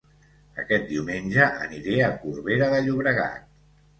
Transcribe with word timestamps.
Aquest 0.61 0.87
diumenge 0.93 1.49
aniré 1.65 1.99
a 2.05 2.09
Corbera 2.23 2.71
de 2.75 2.83
Llobregat 2.87 3.45